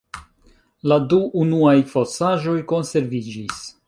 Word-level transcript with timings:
La 0.91 0.97
du 1.11 1.19
unuaj 1.43 1.75
fosaĵoj 1.93 2.57
konserviĝis. 2.73 3.61